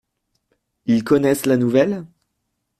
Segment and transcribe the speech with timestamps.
[0.87, 2.07] Ils connaissent la nouvelle?